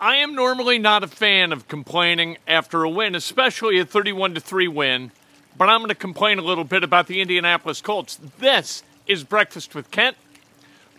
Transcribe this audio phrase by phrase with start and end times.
[0.00, 4.68] I am normally not a fan of complaining after a win, especially a 31 3
[4.68, 5.10] win,
[5.56, 8.16] but I'm going to complain a little bit about the Indianapolis Colts.
[8.38, 10.16] This is Breakfast with Kent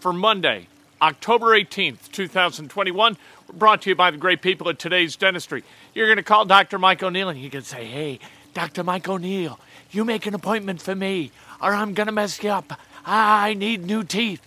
[0.02, 0.67] for Monday,
[1.02, 3.16] October 18th, 2021.
[3.53, 5.64] Brought to you by the great people at today's dentistry.
[5.94, 6.77] You're going to call Dr.
[6.77, 8.20] Mike O'Neill and you can say, Hey,
[8.53, 8.83] Dr.
[8.83, 9.61] Mike O'Neill,
[9.92, 12.73] you make an appointment for me, or I'm going to mess you up.
[13.05, 14.42] I need new teeth.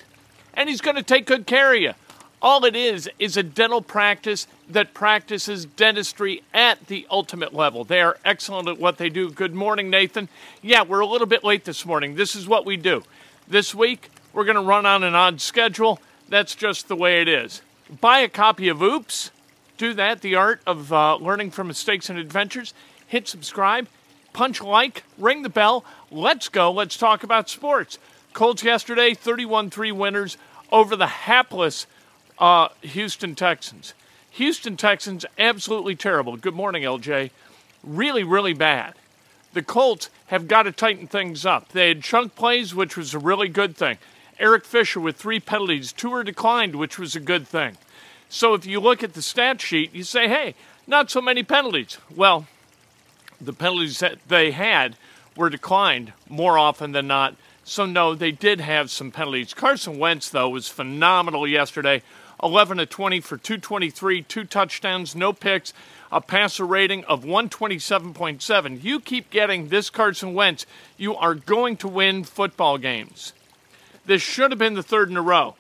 [0.53, 1.95] And he's going to take good care of you.
[2.43, 7.85] All it is is a dental practice that practices dentistry at the ultimate level.
[7.85, 9.31] They are excellent at what they do.
[9.31, 10.29] Good morning, Nathan.
[10.61, 12.17] Yeah, we're a little bit late this morning.
[12.17, 13.05] This is what we do.
[13.47, 16.01] This week, we're going to run on an odd schedule.
[16.29, 17.63] That's just the way it is.
[18.01, 19.31] Buy a copy of Oops.
[19.79, 22.75] Do that, the art of uh, learning from mistakes and adventures.
[23.07, 23.87] Hit subscribe,
[24.33, 25.85] punch like, ring the bell.
[26.11, 26.73] Let's go.
[26.73, 28.01] Let's talk about sports.
[28.33, 30.37] Colts yesterday, 31 3 winners
[30.73, 31.87] over the hapless
[32.43, 33.95] uh, Houston Texans.
[34.33, 36.37] Houston Texans, absolutely terrible.
[36.37, 37.31] Good morning, LJ.
[37.85, 38.95] Really, really bad.
[39.53, 41.69] The Colts have got to tighten things up.
[41.69, 43.99] They had chunk plays, which was a really good thing.
[44.41, 47.77] Eric Fisher with three penalties, two were declined, which was a good thing.
[48.29, 51.99] So if you look at the stat sheet, you say, hey, not so many penalties.
[52.17, 52.49] Well,
[53.41, 54.97] the penalties that they had
[55.37, 57.37] were declined more often than not.
[57.63, 59.55] So, no, they did have some penalties.
[59.55, 62.03] Carson Wentz, though, was phenomenal yesterday
[62.43, 65.73] 11 to 20 for 223, two touchdowns, no picks,
[66.11, 68.83] a passer rating of 127.7.
[68.83, 70.67] You keep getting this Carson Wentz,
[70.97, 73.33] you are going to win football games.
[74.05, 75.55] This should have been the third in a row.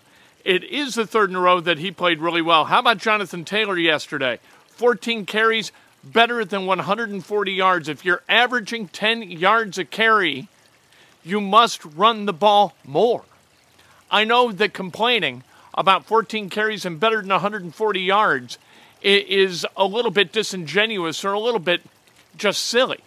[0.44, 2.64] It is the third in a row that he played really well.
[2.64, 4.40] How about Jonathan Taylor yesterday?
[4.66, 5.70] 14 carries,
[6.02, 7.88] better than 140 yards.
[7.88, 10.48] If you're averaging 10 yards a carry,
[11.22, 13.22] you must run the ball more.
[14.10, 15.44] I know that complaining
[15.74, 18.58] about 14 carries and better than 140 yards
[19.02, 21.82] is a little bit disingenuous or a little bit
[22.36, 23.00] just silly.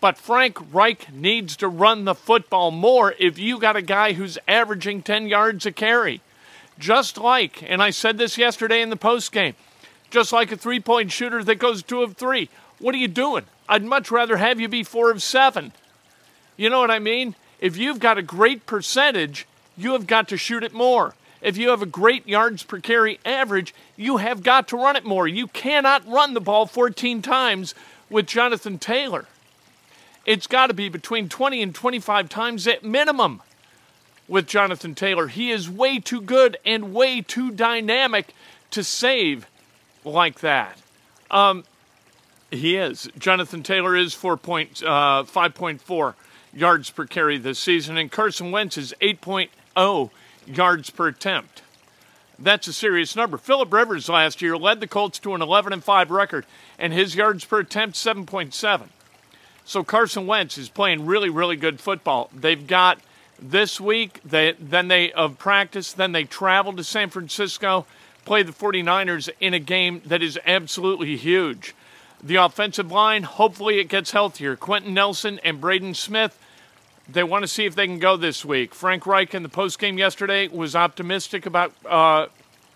[0.00, 4.36] But Frank Reich needs to run the football more if you got a guy who's
[4.48, 6.20] averaging 10 yards a carry.
[6.78, 9.54] Just like, and I said this yesterday in the post game,
[10.10, 12.48] just like a three point shooter that goes two of three.
[12.80, 13.44] What are you doing?
[13.68, 15.72] I'd much rather have you be four of seven.
[16.56, 17.36] You know what I mean?
[17.60, 19.46] If you've got a great percentage,
[19.76, 21.14] you have got to shoot it more.
[21.42, 25.04] If you have a great yards per carry average, you have got to run it
[25.04, 25.26] more.
[25.26, 27.74] You cannot run the ball 14 times
[28.08, 29.26] with Jonathan Taylor.
[30.24, 33.42] It's got to be between 20 and 25 times at minimum
[34.28, 35.26] with Jonathan Taylor.
[35.26, 38.34] He is way too good and way too dynamic
[38.70, 39.46] to save
[40.04, 40.78] like that.
[41.28, 41.64] Um,
[42.52, 43.08] he is.
[43.18, 46.14] Jonathan Taylor is 4 point, uh, 5.4
[46.54, 50.10] yards per carry this season, and Carson Wentz is 8.0
[50.46, 51.62] yards per attempt.
[52.38, 53.38] That's a serious number.
[53.38, 56.44] Philip Rivers last year led the Colts to an 11 and 5 record,
[56.78, 58.88] and his yards per attempt 7.7.
[59.64, 62.30] So Carson Wentz is playing really, really good football.
[62.34, 62.98] They've got
[63.38, 67.86] this week, they, then they of practice, then they travel to San Francisco,
[68.24, 71.74] play the 49ers in a game that is absolutely huge.
[72.22, 74.56] The offensive line, hopefully it gets healthier.
[74.56, 76.38] Quenton Nelson and Braden Smith
[77.12, 78.74] they want to see if they can go this week.
[78.74, 82.26] Frank Reich in the postgame yesterday was optimistic about uh,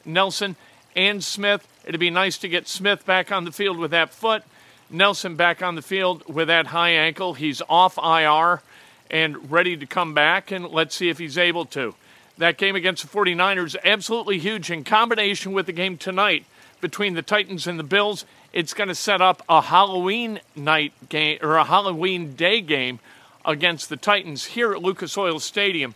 [0.05, 0.57] Nelson
[0.95, 1.67] and Smith.
[1.85, 4.43] It'd be nice to get Smith back on the field with that foot,
[4.91, 7.35] Nelson back on the field with that high ankle.
[7.35, 8.63] He's off IR
[9.11, 11.95] and ready to come back, and let's see if he's able to.
[12.39, 16.45] That game against the 49ers, absolutely huge in combination with the game tonight
[16.81, 18.27] between the Titans and the Bills.
[18.53, 23.01] It's going to set up a Halloween night game or a Halloween day game
[23.47, 25.95] against the Titans here at Lucas Oil Stadium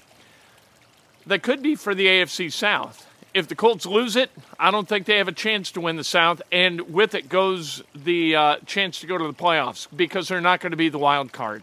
[1.27, 3.07] that could be for the AFC South.
[3.33, 6.03] if the Colts lose it, I don't think they have a chance to win the
[6.05, 10.41] South, and with it goes the uh, chance to go to the playoffs because they're
[10.41, 11.63] not going to be the wild card.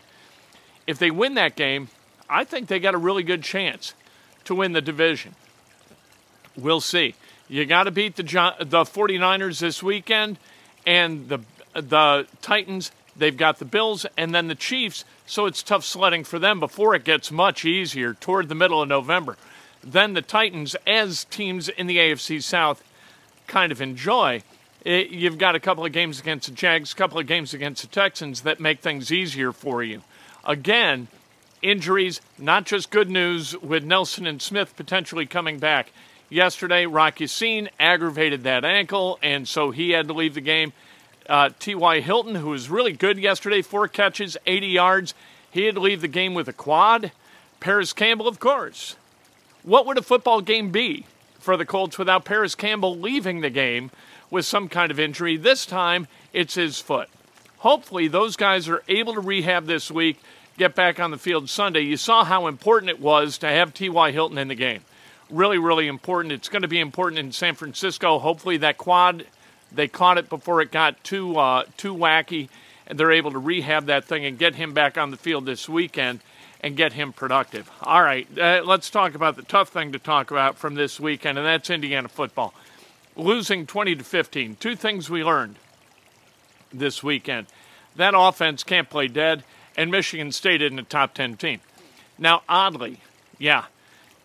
[0.85, 1.89] If they win that game,
[2.29, 3.93] I think they got a really good chance
[4.45, 5.35] to win the division.
[6.55, 7.15] We'll see.
[7.49, 10.37] You got to beat the the 49ers this weekend
[10.85, 11.39] and the
[11.73, 12.91] the Titans.
[13.17, 16.93] They've got the Bills and then the Chiefs, so it's tough sledding for them before
[16.95, 19.37] it gets much easier toward the middle of November.
[19.83, 22.83] Then the Titans, as teams in the AFC South
[23.47, 24.43] kind of enjoy,
[24.83, 27.81] it, you've got a couple of games against the Jags, a couple of games against
[27.81, 30.01] the Texans that make things easier for you.
[30.45, 31.07] Again,
[31.61, 35.91] injuries, not just good news with Nelson and Smith potentially coming back.
[36.29, 40.73] Yesterday, Rock Ya-Sin aggravated that ankle, and so he had to leave the game.
[41.27, 41.99] Uh, T.Y.
[41.99, 45.13] Hilton, who was really good yesterday, four catches, 80 yards,
[45.51, 47.11] he had to leave the game with a quad.
[47.59, 48.95] Parris Campbell, of course.
[49.63, 51.05] What would a football game be
[51.39, 53.91] for the Colts without Parris Campbell leaving the game
[54.29, 55.37] with some kind of injury?
[55.37, 57.09] This time, it's his foot.
[57.59, 60.19] Hopefully, those guys are able to rehab this week,
[60.57, 61.81] get back on the field Sunday.
[61.81, 64.11] You saw how important it was to have T.Y.
[64.11, 64.81] Hilton in the game
[65.29, 66.31] really, really important.
[66.31, 68.19] It's going to be important in San Francisco.
[68.19, 69.25] Hopefully, that quad
[69.71, 72.49] they caught it before it got too uh, too wacky,
[72.85, 75.67] and they're able to rehab that thing and get him back on the field this
[75.67, 76.19] weekend
[76.61, 77.69] and get him productive.
[77.81, 81.37] All right, uh, let's talk about the tough thing to talk about from this weekend,
[81.37, 82.53] and that's Indiana football
[83.15, 84.57] losing 20 to 15.
[84.59, 85.55] Two things we learned
[86.71, 87.47] this weekend:
[87.95, 89.43] that offense can't play dead,
[89.75, 91.59] and Michigan State isn't a top 10 team.
[92.17, 92.99] Now, oddly,
[93.37, 93.65] yeah,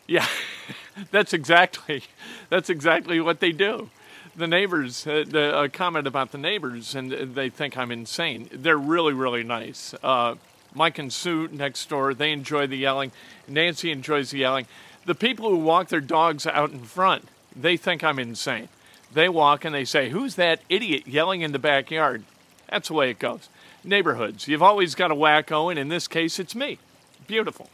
[0.06, 0.27] yeah.
[1.11, 2.05] that's exactly
[2.49, 3.91] that's exactly what they do.
[4.34, 8.49] The neighbors, uh, the uh, comment about the neighbors, and they think I'm insane.
[8.50, 9.94] They're really, really nice.
[10.02, 10.37] Uh,
[10.75, 13.12] Mike and Sue next door, they enjoy the yelling.
[13.46, 14.67] Nancy enjoys the yelling.
[15.05, 18.69] The people who walk their dogs out in front, they think I'm insane.
[19.12, 22.25] They walk and they say, Who's that idiot yelling in the backyard?
[22.70, 23.50] That's the way it goes.
[23.85, 26.78] Neighborhoods, you've always got a wacko, and in this case, it's me.
[27.26, 27.69] Beautiful.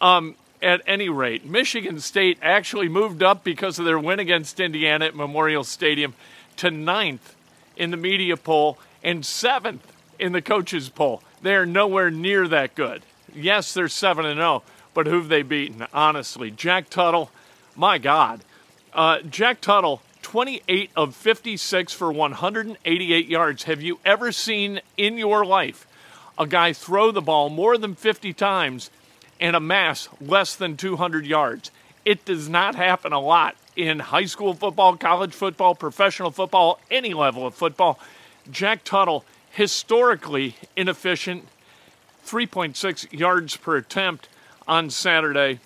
[0.00, 5.06] Um, at any rate, Michigan State actually moved up because of their win against Indiana
[5.06, 6.14] at Memorial Stadium
[6.56, 7.34] to ninth
[7.76, 11.22] in the media poll and seventh in the coaches poll.
[11.42, 13.02] They are nowhere near that good.
[13.34, 14.62] Yes, they're 7 and 0,
[14.94, 15.86] but who've they beaten?
[15.92, 17.30] Honestly, Jack Tuttle,
[17.74, 18.40] my God.
[18.94, 23.64] Uh, Jack Tuttle, 28 of 56 for 188 yards.
[23.64, 25.86] Have you ever seen in your life
[26.38, 28.90] a guy throw the ball more than 50 times
[29.40, 31.70] and amass less than 200 yards.
[32.04, 37.12] It does not happen a lot in high school football, college football, professional football, any
[37.14, 37.98] level of football.
[38.50, 41.48] Jack Tuttle, historically inefficient,
[42.26, 44.28] 3.6 yards per attempt
[44.66, 45.60] on Saturday.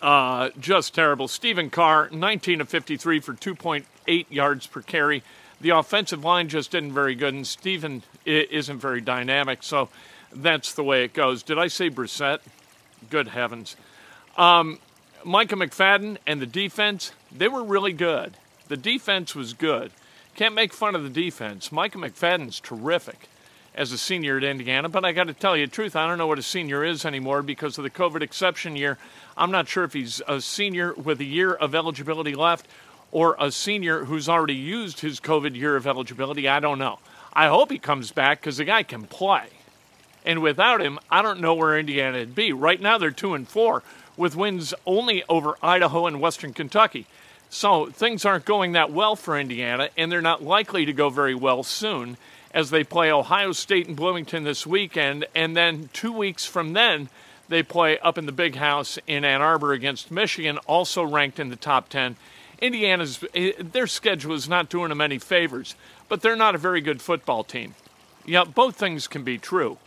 [0.00, 1.28] Uh, just terrible.
[1.28, 5.22] Stephen Carr, 19 of 53 for 2.8 yards per carry.
[5.60, 9.90] The offensive line just didn't very good, and Stephen isn't very dynamic, so
[10.32, 11.42] that's the way it goes.
[11.42, 12.40] Did I say Brissett?
[13.08, 13.76] Good heavens.
[14.36, 14.78] Um,
[15.24, 18.36] Micah McFadden and the defense, they were really good.
[18.68, 19.90] The defense was good.
[20.36, 21.72] Can't make fun of the defense.
[21.72, 23.28] Micah McFadden's terrific
[23.74, 26.18] as a senior at Indiana, but I got to tell you the truth, I don't
[26.18, 28.98] know what a senior is anymore because of the COVID exception year.
[29.36, 32.66] I'm not sure if he's a senior with a year of eligibility left
[33.12, 36.48] or a senior who's already used his COVID year of eligibility.
[36.48, 36.98] I don't know.
[37.32, 39.46] I hope he comes back because the guy can play.
[40.24, 42.52] And without him, I don't know where Indiana would be.
[42.52, 43.82] Right now, they're two and four
[44.16, 47.06] with wins only over Idaho and Western Kentucky.
[47.48, 51.34] So things aren't going that well for Indiana, and they're not likely to go very
[51.34, 52.16] well soon
[52.52, 55.26] as they play Ohio State and Bloomington this weekend.
[55.34, 57.08] And then two weeks from then,
[57.48, 61.48] they play up in the big house in Ann Arbor against Michigan, also ranked in
[61.48, 62.16] the top 10.
[62.60, 65.74] Indiana's eh, their schedule is not doing them any favors,
[66.08, 67.74] but they're not a very good football team.
[68.26, 69.78] Yeah, both things can be true.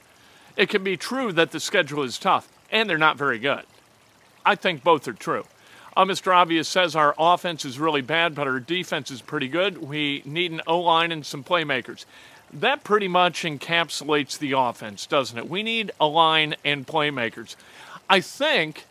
[0.55, 3.63] It can be true that the schedule is tough and they're not very good.
[4.45, 5.45] I think both are true.
[5.95, 6.35] Uh, Mr.
[6.35, 9.77] Obvious says our offense is really bad, but our defense is pretty good.
[9.77, 12.05] We need an O line and some playmakers.
[12.51, 15.49] That pretty much encapsulates the offense, doesn't it?
[15.49, 17.55] We need a line and playmakers.
[18.09, 18.85] I think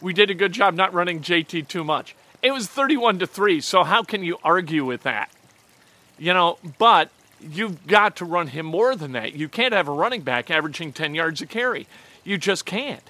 [0.00, 2.14] we did a good job not running JT too much.
[2.42, 5.30] It was 31 to 3, so how can you argue with that?
[6.18, 9.34] You know, but you've got to run him more than that.
[9.34, 11.86] You can't have a running back averaging 10 yards a carry.
[12.24, 13.02] You just can't.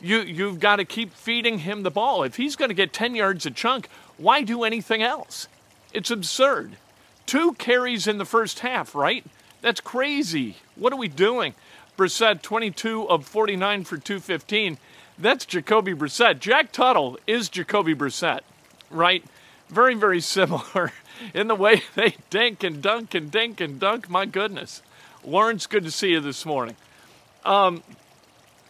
[0.00, 2.22] You, you've got to keep feeding him the ball.
[2.22, 5.48] If he's going to get 10 yards a chunk, why do anything else?
[5.92, 6.76] It's absurd.
[7.26, 9.24] Two carries in the first half, right?
[9.60, 10.56] That's crazy.
[10.76, 11.54] What are we doing?
[11.96, 14.78] Brissett, 22 of 49 for 215.
[15.18, 16.38] That's Jacoby Brissett.
[16.38, 18.40] Jack Tuttle is Jacoby Brissett.
[18.90, 19.24] right?
[19.68, 20.92] Very, very similar
[21.34, 24.08] in the way they dink and dunk and dink and dunk.
[24.08, 24.82] My goodness.
[25.24, 26.76] Lawrence, good to see you this morning.
[27.44, 27.82] Um,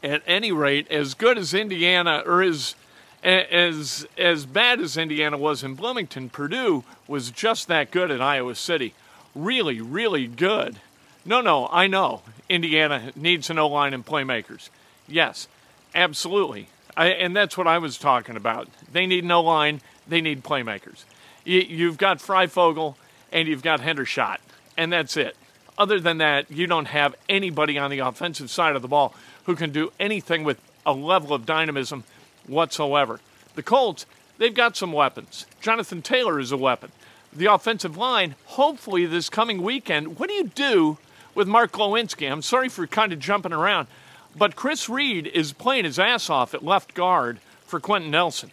[0.03, 2.75] at any rate, as good as Indiana, or as
[3.23, 8.55] as as bad as Indiana was in Bloomington, Purdue was just that good at Iowa
[8.55, 8.95] City.
[9.35, 10.77] Really, really good.
[11.25, 14.71] No, no, I know Indiana needs an O line and playmakers.
[15.07, 15.49] Yes,
[15.95, 16.69] absolutely.
[16.97, 18.69] I, and that's what I was talking about.
[18.91, 19.81] They need no line.
[20.07, 21.05] They need playmakers.
[21.49, 22.97] You, have got Fryfogle
[23.33, 24.37] and you've got Hendershot,
[24.77, 25.35] and that's it.
[25.79, 29.15] Other than that, you don't have anybody on the offensive side of the ball
[29.45, 32.05] who can do anything with a level of dynamism
[32.47, 33.21] whatsoever.
[33.55, 34.05] The Colts,
[34.37, 35.47] they've got some weapons.
[35.63, 36.93] Jonathan Taylor is a weapon.
[37.33, 40.99] The offensive line, hopefully this coming weekend, what do you do
[41.35, 42.31] with Mark Glowinski?
[42.31, 43.89] I'm sorry for kind of jumping around,
[44.37, 48.51] but Chris Reed is playing his ass off at left guard for Quenton Nelson.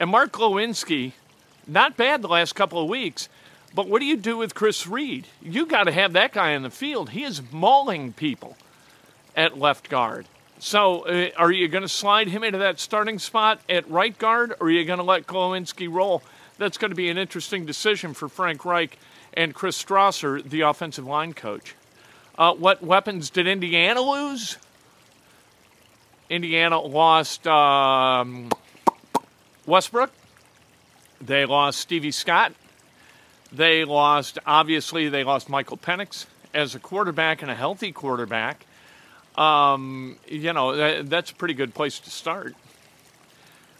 [0.00, 1.12] And Mark Glowinski,
[1.68, 3.28] not bad the last couple of weeks,
[3.74, 5.26] but what do you do with Chris Reed?
[5.42, 7.10] You got to have that guy in the field.
[7.10, 8.56] He is mauling people
[9.36, 10.26] at left guard.
[10.58, 14.54] So, uh, are you going to slide him into that starting spot at right guard,
[14.58, 16.22] or are you going to let Glowinski roll?
[16.56, 18.98] That's going to be an interesting decision for Frank Reich
[19.34, 21.76] and Chris Strausser, the offensive line coach.
[22.36, 24.58] Uh, what weapons did Indiana lose?
[26.28, 28.50] Indiana lost um,
[29.66, 30.10] Westbrook.
[31.20, 32.52] They lost Stevie Scott.
[33.52, 38.66] They lost, obviously, they lost Michael Penix as a quarterback and a healthy quarterback
[39.38, 42.54] um, you know, that, that's a pretty good place to start.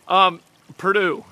[0.07, 0.41] Um,
[0.79, 1.25] Purdue,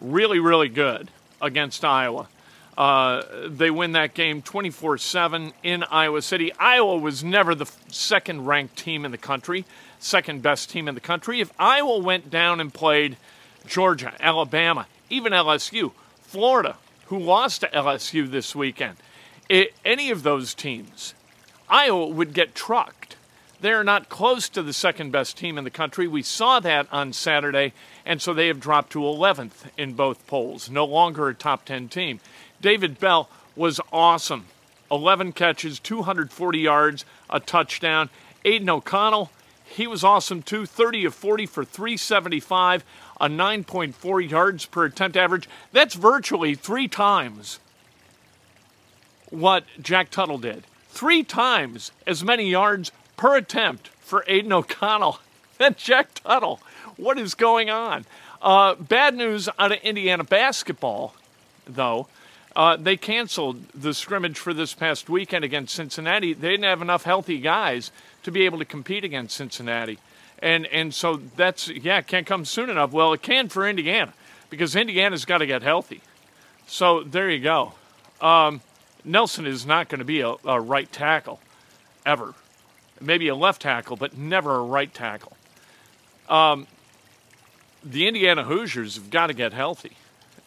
[0.00, 2.28] really, really good against Iowa.
[2.76, 6.52] Uh, they win that game 24 7 in Iowa City.
[6.54, 9.64] Iowa was never the second ranked team in the country,
[10.00, 11.40] second best team in the country.
[11.40, 13.16] If Iowa went down and played
[13.66, 16.76] Georgia, Alabama, even LSU, Florida,
[17.06, 18.96] who lost to LSU this weekend,
[19.48, 21.14] it, any of those teams,
[21.68, 23.16] Iowa would get trucked.
[23.60, 26.08] They're not close to the second best team in the country.
[26.08, 27.74] We saw that on Saturday,
[28.06, 31.88] and so they have dropped to 11th in both polls, no longer a top 10
[31.88, 32.20] team.
[32.62, 34.46] David Bell was awesome
[34.90, 38.10] 11 catches, 240 yards, a touchdown.
[38.44, 39.30] Aidan O'Connell,
[39.64, 42.84] he was awesome too 30 of 40 for 375,
[43.20, 45.48] a 9.4 yards per attempt average.
[45.72, 47.60] That's virtually three times
[49.28, 50.64] what Jack Tuttle did.
[50.88, 55.20] Three times as many yards per attempt for Aidan O'Connell
[55.60, 56.60] and Jack Tuttle.
[56.96, 58.06] What is going on?
[58.42, 61.14] Uh, bad news out of Indiana basketball,
[61.66, 62.08] though.
[62.56, 66.32] Uh, they canceled the scrimmage for this past weekend against Cincinnati.
[66.32, 67.92] They didn't have enough healthy guys
[68.24, 69.98] to be able to compete against Cincinnati.
[70.42, 72.92] And, and so that's, yeah, it can't come soon enough.
[72.92, 74.12] Well, it can for Indiana
[74.48, 76.00] because Indiana's got to get healthy.
[76.66, 77.74] So there you go.
[78.20, 78.60] Um,
[79.04, 81.40] Nelson is not going to be a, a right tackle
[82.06, 82.34] ever
[83.00, 85.36] maybe a left tackle, but never a right tackle.
[86.28, 86.66] Um,
[87.82, 89.96] the Indiana Hoosiers have got to get healthy,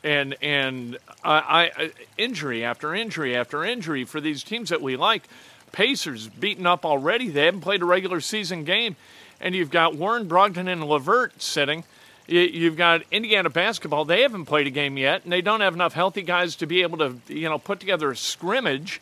[0.04, 5.24] and and I, I, injury after injury after injury for these teams that we like.
[5.72, 7.30] Pacers beaten up already.
[7.30, 8.96] They haven't played a regular season game,
[9.44, 11.84] and you've got Warren Brogdon and LeVert sitting.
[12.26, 14.06] You've got Indiana basketball.
[14.06, 16.82] They haven't played a game yet, and they don't have enough healthy guys to be
[16.82, 19.02] able to, you know, put together a scrimmage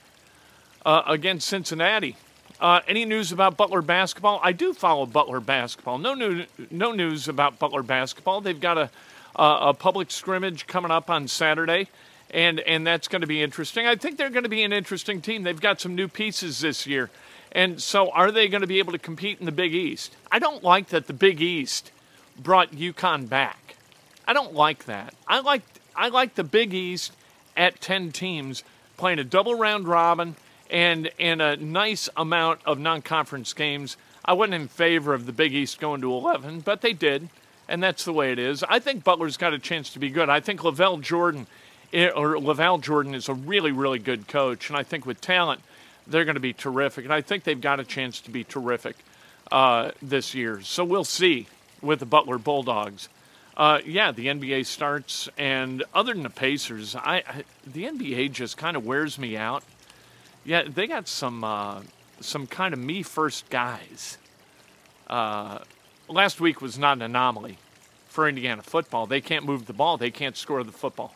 [0.84, 2.18] uh, against Cincinnati.
[2.60, 4.40] Uh, any news about Butler basketball?
[4.44, 6.00] I do follow Butler basketball.
[6.00, 8.42] No new, no news about Butler basketball.
[8.42, 8.90] They've got a,
[9.36, 11.90] a, a public scrimmage coming up on Saturday,
[12.32, 13.86] and and that's going to be interesting.
[13.86, 15.44] I think they're going to be an interesting team.
[15.44, 17.12] They've got some new pieces this year,
[17.52, 20.16] and so are they going to be able to compete in the Big East?
[20.32, 21.92] I don't like that the Big East
[22.38, 23.76] brought UConn back.
[24.28, 25.14] I don't like that.
[25.28, 25.64] I like
[25.96, 27.12] I like the Big East
[27.58, 28.64] at ten teams
[28.98, 30.36] playing a double round robin
[30.70, 33.98] and and a nice amount of non-conference games.
[34.24, 37.28] I wasn't in favor of the Big East going to 11, but they did,
[37.68, 38.64] and that's the way it is.
[38.64, 40.30] I think Butler's got a chance to be good.
[40.30, 41.48] I think LaVall Jordan
[41.92, 45.62] eh, or LaVall Jordan is a really really good coach, and I think with talent
[46.12, 48.96] they're going to be terrific, and I think they've got a chance to be terrific
[49.52, 50.62] uh, this year.
[50.62, 51.48] So we'll see
[51.82, 53.10] with the Butler Bulldogs.
[53.58, 58.58] Uh, yeah, the NBA starts, and other than the Pacers, I, I the NBA just
[58.58, 59.64] kind of wears me out.
[60.46, 61.82] Yeah, they got some uh,
[62.22, 64.18] some kind of me first guys.
[65.08, 65.60] Uh,
[66.08, 67.58] last week was not an anomaly
[68.08, 69.06] for Indiana football.
[69.06, 69.98] They can't move the ball.
[69.98, 71.14] They can't score the football,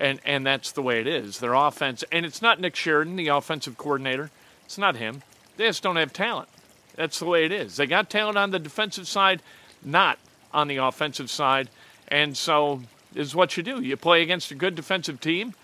[0.00, 1.38] and and that's the way it is.
[1.38, 4.30] Their offense, and it's not Nick Sheridan, the offensive coordinator.
[4.64, 5.22] It's not him.
[5.56, 6.48] They just don't have talent.
[6.96, 7.76] That's the way it is.
[7.76, 9.42] They got talent on the defensive side,
[9.84, 10.18] not
[10.52, 11.68] on the offensive side,
[12.08, 12.82] and so
[13.14, 13.80] is what you do.
[13.80, 15.54] You play against a good defensive team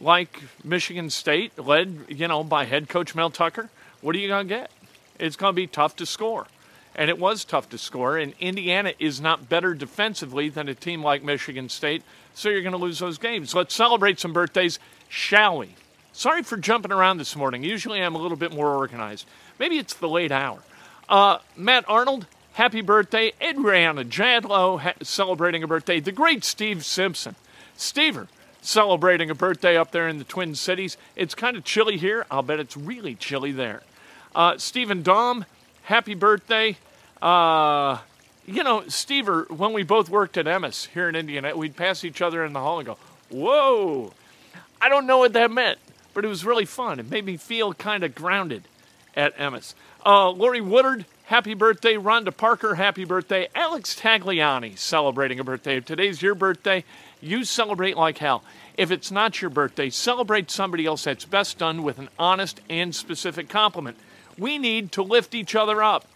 [0.00, 3.70] like Michigan State, led, you know, by head coach Mel Tucker.
[4.00, 4.70] What are you to get?
[5.18, 6.46] It's to be tough to score.
[6.94, 8.16] And it was tough to score.
[8.16, 12.02] And Indiana is not better defensively than a team like Michigan State.
[12.34, 13.54] So you're going to lose those games.
[13.54, 15.74] Let's celebrate some birthdays, shall we?
[16.12, 17.64] Sorry for jumping around this morning.
[17.64, 19.26] Usually I'm a little bit more organized.
[19.58, 20.60] Maybe it's the late hour.
[21.08, 23.32] Uh, Matt Arnold, happy birthday.
[23.42, 25.98] Adriana Jadlow ha- celebrating a birthday.
[26.00, 27.34] The great Steve Simpson.
[27.76, 28.28] Stever
[28.62, 30.96] celebrating a birthday up there in the Twin Cities.
[31.16, 32.26] It's kind of chilly here.
[32.30, 33.82] I'll bet it's really chilly there.
[34.34, 35.44] Uh, Stephen Dom,
[35.84, 36.76] happy birthday.
[37.22, 37.98] Uh,
[38.46, 42.20] you know, Stever, when we both worked at Emmis here in Indiana, we'd pass each
[42.20, 42.98] other in the hall and go,
[43.30, 44.12] Whoa!
[44.80, 45.78] I don't know what that meant,
[46.12, 47.00] but it was really fun.
[47.00, 48.64] It made me feel kind of grounded
[49.16, 49.74] at Emmis.
[50.04, 51.94] Uh, Lori Woodard, happy birthday.
[51.94, 53.48] Rhonda Parker, happy birthday.
[53.54, 55.78] Alex Tagliani, celebrating a birthday.
[55.78, 56.84] If today's your birthday,
[57.22, 58.44] you celebrate like hell.
[58.76, 62.94] If it's not your birthday, celebrate somebody else that's best done with an honest and
[62.94, 63.96] specific compliment.
[64.38, 66.06] We need to lift each other up,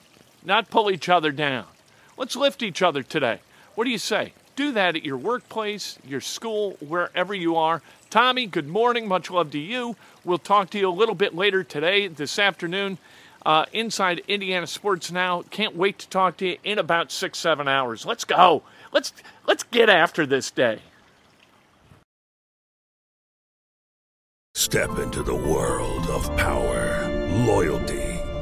[0.45, 1.67] not pull each other down.
[2.17, 3.41] Let's lift each other today.
[3.75, 4.33] What do you say?
[4.57, 7.81] Do that at your workplace, your school, wherever you are.
[8.11, 9.07] Tommy, good morning.
[9.07, 9.95] Much love to you.
[10.25, 12.99] We'll talk to you a little bit later today, this afternoon,
[13.47, 15.43] uh, inside Indiana Sports Now.
[15.51, 18.05] Can't wait to talk to you in about six, seven hours.
[18.05, 18.65] Let's go.
[18.93, 19.13] Let's
[19.47, 20.81] let's get after this day.
[24.55, 27.07] Step into the world of power,
[27.47, 28.08] loyalty,